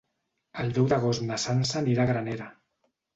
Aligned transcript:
El 0.61 0.71
deu 0.77 0.87
d'agost 0.93 1.23
na 1.27 1.37
Sança 1.43 1.77
anirà 1.83 2.07
a 2.07 2.11
Granera. 2.13 2.49